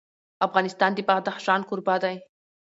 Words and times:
افغانستان 0.47 0.91
د 0.93 0.99
بدخشان 1.07 1.61
کوربه 1.69 1.95
دی. 2.03 2.15